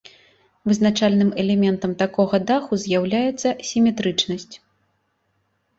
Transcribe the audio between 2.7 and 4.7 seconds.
з'яўляецца сіметрычнасць.